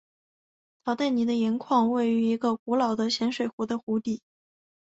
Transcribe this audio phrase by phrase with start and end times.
[0.83, 4.19] 陶代尼的盐矿位于一个古老的咸水湖的湖底。